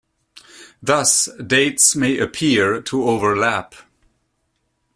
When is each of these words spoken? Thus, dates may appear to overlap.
Thus, 0.81 1.29
dates 1.45 1.95
may 1.95 2.17
appear 2.17 2.81
to 2.81 3.03
overlap. 3.03 3.75